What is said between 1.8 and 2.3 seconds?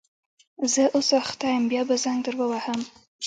به زنګ